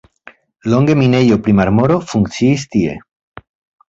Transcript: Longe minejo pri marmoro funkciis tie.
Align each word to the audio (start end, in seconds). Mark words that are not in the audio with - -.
Longe 0.73 0.95
minejo 1.01 1.37
pri 1.47 1.53
marmoro 1.59 1.97
funkciis 2.13 2.65
tie. 2.77 2.97